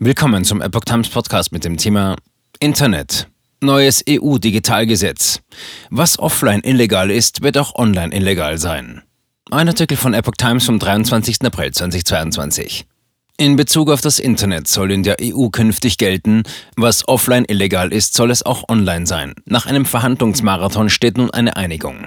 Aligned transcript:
Willkommen 0.00 0.44
zum 0.44 0.62
Epoch 0.62 0.84
Times 0.84 1.08
Podcast 1.08 1.50
mit 1.50 1.64
dem 1.64 1.76
Thema 1.76 2.14
Internet. 2.60 3.26
Neues 3.60 4.04
EU-Digitalgesetz. 4.08 5.40
Was 5.90 6.20
offline 6.20 6.60
illegal 6.62 7.10
ist, 7.10 7.42
wird 7.42 7.58
auch 7.58 7.74
online 7.74 8.14
illegal 8.14 8.58
sein. 8.58 9.02
Ein 9.50 9.66
Artikel 9.66 9.96
von 9.96 10.14
Epoch 10.14 10.36
Times 10.38 10.66
vom 10.66 10.78
23. 10.78 11.42
April 11.42 11.72
2022. 11.72 12.86
In 13.38 13.56
Bezug 13.56 13.90
auf 13.90 14.00
das 14.00 14.20
Internet 14.20 14.68
soll 14.68 14.92
in 14.92 15.02
der 15.02 15.16
EU 15.20 15.48
künftig 15.48 15.98
gelten, 15.98 16.44
was 16.76 17.08
offline 17.08 17.44
illegal 17.48 17.92
ist, 17.92 18.14
soll 18.14 18.30
es 18.30 18.46
auch 18.46 18.68
online 18.68 19.08
sein. 19.08 19.34
Nach 19.46 19.66
einem 19.66 19.84
Verhandlungsmarathon 19.84 20.90
steht 20.90 21.18
nun 21.18 21.32
eine 21.32 21.56
Einigung. 21.56 22.06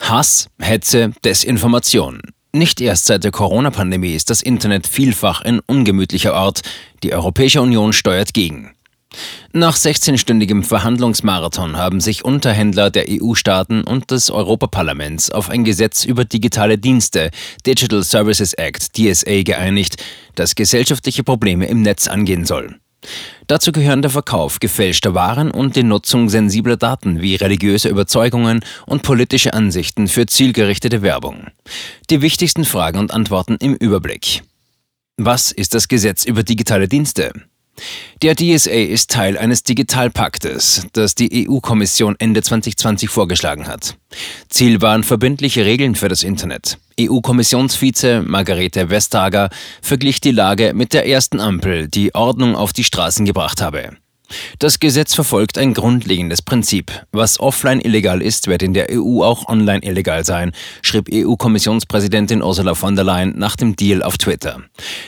Hass, 0.00 0.48
Hetze, 0.58 1.12
Desinformation. 1.24 2.22
Nicht 2.54 2.82
erst 2.82 3.06
seit 3.06 3.24
der 3.24 3.30
Corona-Pandemie 3.30 4.14
ist 4.14 4.28
das 4.28 4.42
Internet 4.42 4.86
vielfach 4.86 5.40
ein 5.40 5.60
ungemütlicher 5.60 6.34
Ort. 6.34 6.60
Die 7.02 7.14
Europäische 7.14 7.62
Union 7.62 7.94
steuert 7.94 8.34
gegen. 8.34 8.74
Nach 9.52 9.74
16-stündigem 9.74 10.62
Verhandlungsmarathon 10.62 11.76
haben 11.76 12.00
sich 12.00 12.24
Unterhändler 12.24 12.90
der 12.90 13.06
EU-Staaten 13.08 13.84
und 13.84 14.10
des 14.10 14.30
Europaparlaments 14.30 15.30
auf 15.30 15.48
ein 15.48 15.64
Gesetz 15.64 16.04
über 16.04 16.26
digitale 16.26 16.76
Dienste, 16.76 17.30
Digital 17.66 18.02
Services 18.02 18.52
Act, 18.54 18.98
DSA, 18.98 19.42
geeinigt, 19.42 20.02
das 20.34 20.54
gesellschaftliche 20.54 21.24
Probleme 21.24 21.66
im 21.66 21.80
Netz 21.80 22.06
angehen 22.06 22.44
soll. 22.44 22.81
Dazu 23.46 23.72
gehören 23.72 24.02
der 24.02 24.10
Verkauf 24.10 24.60
gefälschter 24.60 25.14
Waren 25.14 25.50
und 25.50 25.76
die 25.76 25.82
Nutzung 25.82 26.28
sensibler 26.28 26.76
Daten 26.76 27.20
wie 27.20 27.34
religiöse 27.34 27.88
Überzeugungen 27.88 28.60
und 28.86 29.02
politische 29.02 29.54
Ansichten 29.54 30.08
für 30.08 30.26
zielgerichtete 30.26 31.02
Werbung. 31.02 31.48
Die 32.10 32.22
wichtigsten 32.22 32.64
Fragen 32.64 32.98
und 32.98 33.12
Antworten 33.12 33.56
im 33.60 33.74
Überblick. 33.74 34.42
Was 35.16 35.52
ist 35.52 35.74
das 35.74 35.88
Gesetz 35.88 36.24
über 36.24 36.42
digitale 36.42 36.88
Dienste? 36.88 37.32
Der 38.22 38.36
DSA 38.36 38.70
ist 38.70 39.10
Teil 39.10 39.36
eines 39.36 39.64
Digitalpaktes, 39.64 40.86
das 40.92 41.14
die 41.14 41.48
EU-Kommission 41.48 42.14
Ende 42.18 42.42
2020 42.42 43.10
vorgeschlagen 43.10 43.66
hat. 43.66 43.96
Ziel 44.48 44.80
waren 44.80 45.02
verbindliche 45.02 45.64
Regeln 45.64 45.94
für 45.94 46.08
das 46.08 46.22
Internet. 46.22 46.78
EU-Kommissionsvize 47.00 48.22
Margarete 48.22 48.90
Vestager 48.90 49.50
verglich 49.80 50.20
die 50.20 50.30
Lage 50.30 50.72
mit 50.74 50.92
der 50.92 51.08
ersten 51.08 51.40
Ampel, 51.40 51.88
die 51.88 52.14
Ordnung 52.14 52.54
auf 52.54 52.72
die 52.72 52.84
Straßen 52.84 53.26
gebracht 53.26 53.60
habe. 53.60 53.96
Das 54.58 54.80
Gesetz 54.80 55.14
verfolgt 55.14 55.58
ein 55.58 55.74
grundlegendes 55.74 56.42
Prinzip. 56.42 56.92
Was 57.12 57.40
offline 57.40 57.80
illegal 57.80 58.22
ist, 58.22 58.46
wird 58.48 58.62
in 58.62 58.74
der 58.74 58.88
EU 58.90 59.22
auch 59.22 59.48
online 59.48 59.82
illegal 59.82 60.24
sein, 60.24 60.52
schrieb 60.82 61.08
EU-Kommissionspräsidentin 61.12 62.42
Ursula 62.42 62.74
von 62.74 62.94
der 62.96 63.04
Leyen 63.04 63.38
nach 63.38 63.56
dem 63.56 63.76
Deal 63.76 64.02
auf 64.02 64.18
Twitter. 64.18 64.60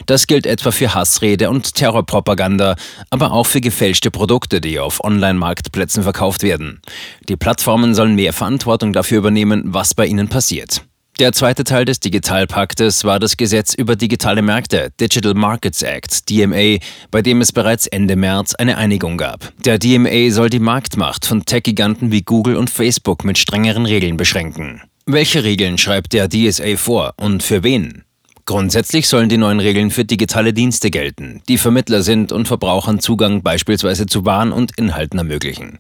Das 0.07 0.27
gilt 0.27 0.47
etwa 0.47 0.71
für 0.71 0.95
Hassrede 0.95 1.51
und 1.51 1.75
Terrorpropaganda, 1.75 2.77
aber 3.11 3.33
auch 3.33 3.47
für 3.47 3.61
gefälschte 3.61 4.11
Produkte, 4.11 4.61
die 4.61 4.79
auf 4.79 5.03
Online-Marktplätzen 5.03 6.03
verkauft 6.03 6.43
werden. 6.43 6.81
Die 7.29 7.37
Plattformen 7.37 7.95
sollen 7.95 8.15
mehr 8.15 8.33
Verantwortung 8.33 8.93
dafür 8.93 9.19
übernehmen, 9.19 9.63
was 9.67 9.95
bei 9.95 10.07
ihnen 10.07 10.29
passiert. 10.29 10.83
Der 11.21 11.33
zweite 11.33 11.63
Teil 11.63 11.85
des 11.85 12.01
Digitalpaktes 12.01 13.05
war 13.05 13.21
das 13.21 13.37
Gesetz 13.37 13.73
über 13.73 13.95
digitale 13.95 14.43
Märkte, 14.43 14.91
Digital 15.01 15.35
Markets 15.35 15.83
Act, 15.83 16.29
DMA, 16.29 16.79
bei 17.13 17.23
dem 17.23 17.41
es 17.41 17.53
bereits 17.53 17.87
Ende 17.87 18.17
März 18.17 18.57
eine 18.57 18.77
Einigung 18.79 19.17
gab. 19.17 19.53
Der 19.65 19.79
DMA 19.79 20.31
soll 20.31 20.51
die 20.51 20.59
Marktmacht 20.59 21.25
von 21.25 21.45
Tech-Giganten 21.45 22.11
wie 22.11 22.23
Google 22.23 22.57
und 22.57 22.69
Facebook 22.69 23.25
mit 23.25 23.39
strengeren 23.39 23.87
Regeln 23.87 24.17
beschränken. 24.17 24.83
Welche 25.07 25.45
Regeln 25.45 25.79
schreibt 25.79 26.15
der 26.15 26.29
DSA 26.29 26.77
vor 26.77 27.15
und 27.17 27.45
für 27.45 27.63
wen? 27.63 28.04
Grundsätzlich 28.47 29.09
sollen 29.09 29.31
die 29.31 29.39
neuen 29.39 29.59
Regeln 29.59 29.91
für 29.91 30.05
digitale 30.05 30.53
Dienste 30.53 30.91
gelten, 30.91 31.41
die 31.49 31.57
Vermittler 31.57 32.03
sind 32.03 32.31
und 32.31 32.47
Verbrauchern 32.47 33.01
Zugang 33.01 33.43
beispielsweise 33.43 34.05
zu 34.05 34.27
Waren 34.27 34.53
und 34.53 34.77
Inhalten 34.77 35.19
ermöglichen. 35.19 35.79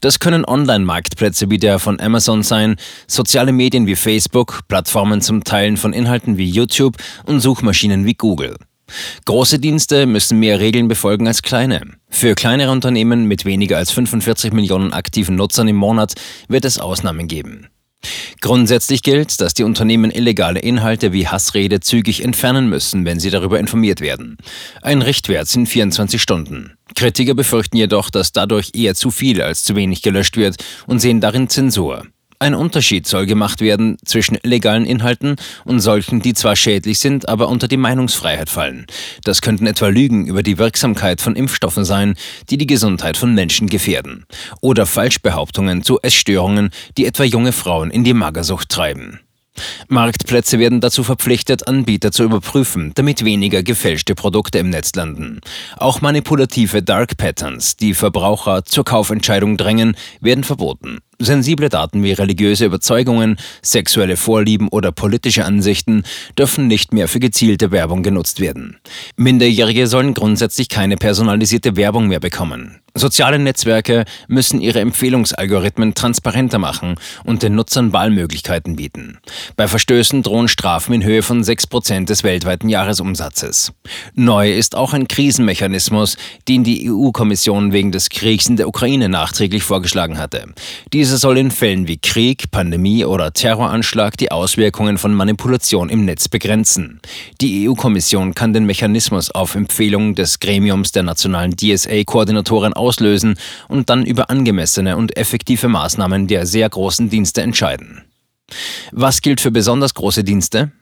Das 0.00 0.18
können 0.18 0.46
Online-Marktplätze 0.46 1.50
wie 1.50 1.58
der 1.58 1.78
von 1.78 2.00
Amazon 2.00 2.42
sein, 2.42 2.76
soziale 3.06 3.52
Medien 3.52 3.86
wie 3.86 3.96
Facebook, 3.96 4.60
Plattformen 4.66 5.20
zum 5.20 5.44
Teilen 5.44 5.76
von 5.76 5.92
Inhalten 5.92 6.38
wie 6.38 6.48
YouTube 6.48 6.96
und 7.26 7.40
Suchmaschinen 7.40 8.06
wie 8.06 8.14
Google. 8.14 8.56
Große 9.26 9.58
Dienste 9.58 10.06
müssen 10.06 10.38
mehr 10.38 10.58
Regeln 10.58 10.88
befolgen 10.88 11.26
als 11.26 11.42
kleine. 11.42 11.82
Für 12.08 12.34
kleinere 12.34 12.70
Unternehmen 12.70 13.26
mit 13.26 13.44
weniger 13.44 13.76
als 13.76 13.90
45 13.90 14.54
Millionen 14.54 14.94
aktiven 14.94 15.36
Nutzern 15.36 15.68
im 15.68 15.76
Monat 15.76 16.14
wird 16.48 16.64
es 16.64 16.78
Ausnahmen 16.78 17.28
geben. 17.28 17.68
Grundsätzlich 18.40 19.02
gilt, 19.02 19.40
dass 19.40 19.54
die 19.54 19.64
Unternehmen 19.64 20.10
illegale 20.10 20.60
Inhalte 20.60 21.12
wie 21.12 21.26
Hassrede 21.26 21.80
zügig 21.80 22.22
entfernen 22.22 22.68
müssen, 22.68 23.04
wenn 23.04 23.20
sie 23.20 23.30
darüber 23.30 23.58
informiert 23.58 24.00
werden. 24.00 24.36
Ein 24.82 25.02
Richtwert 25.02 25.48
sind 25.48 25.68
24 25.68 26.20
Stunden. 26.20 26.72
Kritiker 26.94 27.34
befürchten 27.34 27.76
jedoch, 27.76 28.10
dass 28.10 28.32
dadurch 28.32 28.72
eher 28.74 28.94
zu 28.94 29.10
viel 29.10 29.42
als 29.42 29.64
zu 29.64 29.76
wenig 29.76 30.02
gelöscht 30.02 30.36
wird 30.36 30.56
und 30.86 31.00
sehen 31.00 31.20
darin 31.20 31.48
Zensur. 31.48 32.04
Ein 32.38 32.54
Unterschied 32.54 33.06
soll 33.06 33.24
gemacht 33.24 33.60
werden 33.62 33.96
zwischen 34.04 34.36
legalen 34.42 34.84
Inhalten 34.84 35.36
und 35.64 35.80
solchen, 35.80 36.20
die 36.20 36.34
zwar 36.34 36.54
schädlich 36.54 36.98
sind, 36.98 37.28
aber 37.28 37.48
unter 37.48 37.66
die 37.66 37.78
Meinungsfreiheit 37.78 38.50
fallen. 38.50 38.86
Das 39.24 39.40
könnten 39.40 39.66
etwa 39.66 39.88
Lügen 39.88 40.26
über 40.26 40.42
die 40.42 40.58
Wirksamkeit 40.58 41.22
von 41.22 41.34
Impfstoffen 41.34 41.84
sein, 41.86 42.14
die 42.50 42.58
die 42.58 42.66
Gesundheit 42.66 43.16
von 43.16 43.34
Menschen 43.34 43.68
gefährden. 43.68 44.26
Oder 44.60 44.84
Falschbehauptungen 44.84 45.82
zu 45.82 45.98
Essstörungen, 46.02 46.70
die 46.98 47.06
etwa 47.06 47.24
junge 47.24 47.52
Frauen 47.52 47.90
in 47.90 48.04
die 48.04 48.14
Magersucht 48.14 48.68
treiben. 48.68 49.20
Marktplätze 49.88 50.58
werden 50.58 50.80
dazu 50.80 51.02
verpflichtet, 51.02 51.66
Anbieter 51.66 52.12
zu 52.12 52.24
überprüfen, 52.24 52.92
damit 52.94 53.24
weniger 53.24 53.62
gefälschte 53.62 54.14
Produkte 54.14 54.58
im 54.58 54.70
Netz 54.70 54.94
landen. 54.94 55.40
Auch 55.76 56.00
manipulative 56.00 56.82
Dark 56.82 57.16
Patterns, 57.16 57.76
die 57.76 57.94
Verbraucher 57.94 58.64
zur 58.64 58.84
Kaufentscheidung 58.84 59.56
drängen, 59.56 59.96
werden 60.20 60.44
verboten. 60.44 60.98
Sensible 61.18 61.68
Daten 61.68 62.02
wie 62.02 62.12
religiöse 62.12 62.66
Überzeugungen, 62.66 63.36
sexuelle 63.62 64.16
Vorlieben 64.16 64.68
oder 64.68 64.92
politische 64.92 65.44
Ansichten 65.44 66.02
dürfen 66.38 66.66
nicht 66.66 66.92
mehr 66.92 67.08
für 67.08 67.20
gezielte 67.20 67.70
Werbung 67.70 68.02
genutzt 68.02 68.40
werden. 68.40 68.76
Minderjährige 69.16 69.86
sollen 69.86 70.14
grundsätzlich 70.14 70.68
keine 70.68 70.96
personalisierte 70.96 71.76
Werbung 71.76 72.08
mehr 72.08 72.20
bekommen. 72.20 72.80
Soziale 72.98 73.38
Netzwerke 73.38 74.06
müssen 74.26 74.62
ihre 74.62 74.80
Empfehlungsalgorithmen 74.80 75.92
transparenter 75.92 76.58
machen 76.58 76.94
und 77.24 77.42
den 77.42 77.54
Nutzern 77.54 77.92
Wahlmöglichkeiten 77.92 78.76
bieten. 78.76 79.18
Bei 79.54 79.68
Verstößen 79.68 80.22
drohen 80.22 80.48
Strafen 80.48 80.94
in 80.94 81.04
Höhe 81.04 81.22
von 81.22 81.42
6% 81.42 82.06
des 82.06 82.24
weltweiten 82.24 82.70
Jahresumsatzes. 82.70 83.74
Neu 84.14 84.50
ist 84.50 84.76
auch 84.76 84.94
ein 84.94 85.08
Krisenmechanismus, 85.08 86.16
den 86.48 86.64
die 86.64 86.90
EU-Kommission 86.90 87.72
wegen 87.72 87.92
des 87.92 88.08
Kriegs 88.08 88.48
in 88.48 88.56
der 88.56 88.66
Ukraine 88.66 89.10
nachträglich 89.10 89.62
vorgeschlagen 89.62 90.16
hatte. 90.16 90.46
Dieser 91.06 91.18
soll 91.18 91.38
in 91.38 91.52
Fällen 91.52 91.86
wie 91.86 91.98
Krieg, 91.98 92.50
Pandemie 92.50 93.04
oder 93.04 93.32
Terroranschlag 93.32 94.16
die 94.16 94.32
Auswirkungen 94.32 94.98
von 94.98 95.14
Manipulation 95.14 95.88
im 95.88 96.04
Netz 96.04 96.26
begrenzen. 96.26 97.00
Die 97.40 97.68
EU-Kommission 97.68 98.34
kann 98.34 98.52
den 98.52 98.66
Mechanismus 98.66 99.30
auf 99.30 99.54
Empfehlung 99.54 100.16
des 100.16 100.40
Gremiums 100.40 100.90
der 100.90 101.04
nationalen 101.04 101.56
DSA-Koordinatoren 101.56 102.72
auslösen 102.72 103.38
und 103.68 103.88
dann 103.88 104.04
über 104.04 104.30
angemessene 104.30 104.96
und 104.96 105.16
effektive 105.16 105.68
Maßnahmen 105.68 106.26
der 106.26 106.44
sehr 106.44 106.68
großen 106.68 107.08
Dienste 107.08 107.40
entscheiden. 107.40 108.02
Was 108.90 109.22
gilt 109.22 109.40
für 109.40 109.52
besonders 109.52 109.94
große 109.94 110.24
Dienste? 110.24 110.72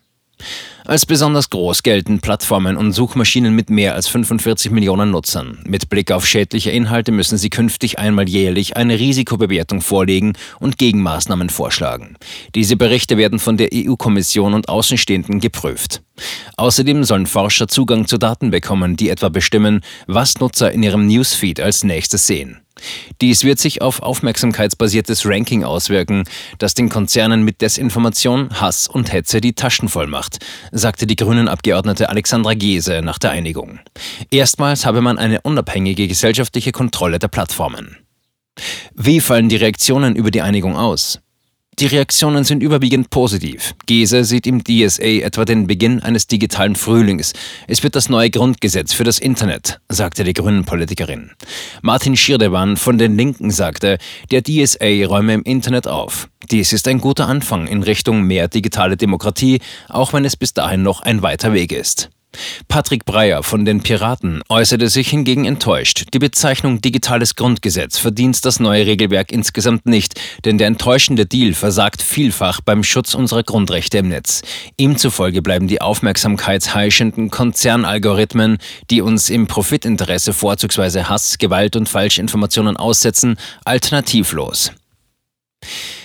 Als 0.87 1.07
besonders 1.07 1.49
groß 1.49 1.83
gelten 1.83 2.21
Plattformen 2.21 2.77
und 2.77 2.93
Suchmaschinen 2.93 3.57
mit 3.57 3.71
mehr 3.71 3.95
als 3.95 4.07
45 4.09 4.71
Millionen 4.71 5.11
Nutzern. 5.11 5.59
Mit 5.67 5.89
Blick 5.89 6.13
auf 6.13 6.27
schädliche 6.27 6.73
Inhalte 6.73 7.11
müssen 7.11 7.39
sie 7.39 7.49
künftig 7.49 7.99
einmal 7.99 8.29
jährlich 8.29 8.77
eine 8.77 8.99
Risikobewertung 8.99 9.81
vorlegen 9.81 10.35
und 10.61 10.77
Gegenmaßnahmen 10.77 11.49
vorschlagen. 11.49 12.17
Diese 12.55 12.77
Berichte 12.77 13.17
werden 13.17 13.39
von 13.39 13.57
der 13.57 13.71
EU-Kommission 13.73 14.53
und 14.53 14.69
Außenstehenden 14.69 15.41
geprüft. 15.41 16.03
Außerdem 16.57 17.05
sollen 17.05 17.27
Forscher 17.27 17.69
Zugang 17.69 18.07
zu 18.07 18.19
Daten 18.19 18.51
bekommen, 18.51 18.97
die 18.97 19.09
etwa 19.09 19.29
bestimmen, 19.29 19.81
was 20.07 20.39
Nutzer 20.39 20.71
in 20.73 20.83
ihrem 20.83 21.07
Newsfeed 21.07 21.61
als 21.61 21.85
nächstes 21.85 22.27
sehen. 22.27 22.61
Dies 23.21 23.45
wird 23.45 23.59
sich 23.59 23.83
auf 23.83 24.03
aufmerksamkeitsbasiertes 24.03 25.27
Ranking 25.27 25.65
auswirken, 25.65 26.25
das 26.59 26.75
den 26.75 26.89
Konzernen 26.89 27.45
mit 27.45 27.61
Desinformation, 27.61 28.61
Hass 28.61 28.89
und 28.89 29.13
Hetze 29.13 29.41
die 29.41 29.55
Taschen 29.55 29.89
voll 29.89 30.07
macht, 30.07 30.45
sagte 30.73 31.07
die 31.07 31.17
Grünen-Abgeordnete 31.17 32.09
Alexandra 32.09 32.55
Gese 32.55 33.01
nach 33.03 33.19
der 33.19 33.31
Einigung. 33.31 33.81
Erstmals 34.31 34.87
habe 34.87 35.01
man 35.01 35.19
eine 35.19 35.41
unabhängige 35.41 36.09
gesellschaftliche 36.09 36.73
Kontrolle 36.73 37.19
der 37.19 37.29
Plattformen. 37.29 37.97
Wie 38.95 39.21
fallen 39.21 39.49
die 39.49 39.57
Reaktionen 39.57 40.15
über 40.15 40.31
die 40.31 40.43
Einigung 40.43 40.77
aus? 40.77 41.21
Die 41.81 41.87
Reaktionen 41.87 42.45
sind 42.45 42.63
überwiegend 42.63 43.11
positiv. 43.11 43.75
Gese 43.87 44.23
sieht 44.23 44.47
im 44.47 44.63
DSA 44.63 45.25
etwa 45.25 45.45
den 45.45 45.67
Beginn 45.67 46.01
eines 46.01 46.29
digitalen 46.29 46.77
Frühlings. 46.77 47.33
Es 47.67 47.83
wird 47.83 47.97
das 47.97 48.09
neue 48.09 48.31
Grundgesetz 48.31 48.93
für 48.93 49.03
das 49.03 49.19
Internet, 49.19 49.81
sagte 49.89 50.23
die 50.23 50.35
Grünen-Politikerin. 50.35 51.33
Martin 51.83 52.17
Schirdewan 52.17 52.77
von 52.77 52.97
den 52.97 53.17
Linken 53.17 53.51
sagte, 53.51 53.99
der 54.31 54.43
DSA 54.43 55.07
räume 55.07 55.35
im 55.35 55.43
Internet 55.43 55.89
auf. 55.89 56.29
Dies 56.49 56.73
ist 56.73 56.87
ein 56.87 57.01
guter 57.01 57.27
Anfang 57.27 57.67
in 57.67 57.83
Richtung 57.83 58.23
mehr 58.23 58.47
digitale 58.47 58.97
Demokratie, 58.97 59.61
auch 59.89 60.13
wenn 60.13 60.25
es 60.25 60.37
bis 60.37 60.55
dahin 60.55 60.83
noch 60.83 61.03
ein 61.03 61.23
weiter 61.23 61.55
Weg 61.55 61.73
ist. 61.73 62.09
Patrick 62.69 63.05
Breyer 63.05 63.43
von 63.43 63.65
den 63.65 63.83
Piraten 63.83 64.43
äußerte 64.49 64.89
sich 64.89 65.09
hingegen 65.09 65.45
enttäuscht. 65.45 66.07
Die 66.13 66.19
Bezeichnung 66.19 66.81
digitales 66.81 67.35
Grundgesetz 67.35 67.99
verdient 67.99 68.45
das 68.45 68.61
neue 68.61 68.87
Regelwerk 68.87 69.33
insgesamt 69.33 69.87
nicht, 69.87 70.21
denn 70.45 70.59
der 70.59 70.69
enttäuschende 70.69 71.27
Deal 71.27 71.55
versagt 71.55 72.03
vielfach 72.03 72.61
beim 72.61 72.83
Schutz 72.83 73.15
unserer 73.15 73.43
Grundrechte 73.43 73.99
im 73.99 74.09
Netz. 74.09 74.43
Ihm 74.77 74.97
zufolge 74.97 75.43
bleiben 75.43 75.69
die 75.69 75.81
aufmerksamkeitsheischenden 75.81 77.31
Konzernalgorithmen, 77.31 78.59
die 78.91 79.01
uns 79.01 79.31
im 79.31 79.47
Profitinteresse 79.47 80.33
vorzugsweise 80.33 81.09
Hass, 81.09 81.39
Gewalt 81.39 81.77
und 81.77 81.89
Falschinformationen 81.89 82.77
aussetzen, 82.77 83.37
alternativlos. 83.65 84.73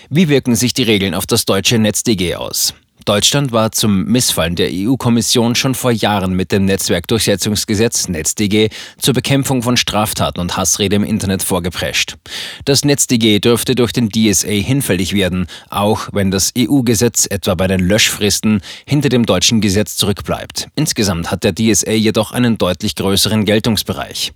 Wie 0.10 0.28
wirken 0.28 0.56
sich 0.56 0.74
die 0.74 0.84
Regeln 0.84 1.14
auf 1.14 1.28
das 1.28 1.46
deutsche 1.46 1.78
NetzDG 1.78 2.36
aus? 2.36 2.74
Deutschland 3.10 3.52
war 3.52 3.72
zum 3.72 4.04
Missfallen 4.06 4.56
der 4.56 4.70
EU-Kommission 4.72 5.56
schon 5.56 5.74
vor 5.74 5.90
Jahren 5.90 6.34
mit 6.34 6.52
dem 6.52 6.66
Netzwerkdurchsetzungsgesetz 6.66 8.08
NetzDG 8.08 8.70
zur 9.00 9.16
Bekämpfung 9.16 9.64
von 9.64 9.78
Straftaten 9.78 10.40
und 10.40 10.58
Hassrede 10.58 10.96
im 10.96 11.04
Internet 11.04 11.42
vorgeprescht. 11.42 12.18
Das 12.66 12.86
NetzDG 12.86 13.40
dürfte 13.40 13.74
durch 13.74 13.94
den 13.94 14.10
DSA 14.12 14.50
hinfällig 14.50 15.14
werden, 15.14 15.48
auch 15.72 16.10
wenn 16.12 16.30
das 16.30 16.54
EU-Gesetz 16.56 17.26
etwa 17.28 17.56
bei 17.56 17.66
den 17.66 17.80
Löschfristen 17.80 18.62
hinter 18.86 19.10
dem 19.10 19.26
deutschen 19.26 19.60
Gesetz 19.60 19.98
zurückbleibt. 19.98 20.68
Insgesamt 20.76 21.32
hat 21.32 21.44
der 21.44 21.56
DSA 21.56 21.94
jedoch 21.94 22.32
einen 22.32 22.60
deutlich 22.60 22.94
größeren 22.94 23.44
Geltungsbereich. 23.44 24.34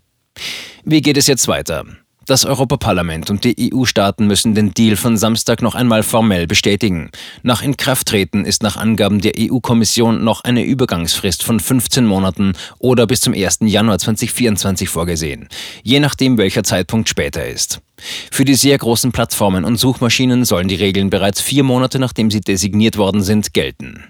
Wie 0.84 1.02
geht 1.02 1.18
es 1.18 1.28
jetzt 1.28 1.48
weiter? 1.48 1.86
Das 2.26 2.46
Europaparlament 2.46 3.30
und 3.30 3.44
die 3.44 3.74
EU-Staaten 3.74 4.28
müssen 4.28 4.56
den 4.56 4.74
Deal 4.74 4.96
von 4.96 5.18
Samstag 5.18 5.62
noch 5.62 5.76
einmal 5.76 6.04
formell 6.04 6.48
bestätigen. 6.48 7.12
Nach 7.42 7.62
Inkrafttreten 7.62 8.46
ist 8.46 8.64
nach 8.64 8.78
Angaben 8.78 9.20
der 9.20 9.34
EU-Kommission 9.38 10.24
noch 10.24 10.46
eine 10.46 10.64
Übergangsfrist 10.64 11.44
von 11.44 11.60
15 11.60 12.06
Monaten 12.06 12.54
oder 12.80 13.08
bis 13.08 13.20
zum 13.20 13.34
1. 13.34 13.60
Januar 13.64 14.00
2024 14.00 14.88
vorgesehen, 14.88 15.50
je 15.84 16.00
nachdem 16.00 16.38
welcher 16.38 16.64
Zeitpunkt 16.64 17.10
später 17.10 17.46
ist. 17.46 17.82
Für 18.32 18.46
die 18.46 18.56
sehr 18.56 18.78
großen 18.78 19.12
Plattformen 19.12 19.66
und 19.66 19.76
Suchmaschinen 19.76 20.46
sollen 20.46 20.70
die 20.70 20.76
Regeln 20.76 21.10
bereits 21.10 21.42
vier 21.42 21.64
Monate 21.64 22.00
nachdem 22.00 22.32
sie 22.32 22.42
designiert 22.42 22.98
worden 22.98 23.22
sind 23.22 23.54
gelten. 23.54 24.06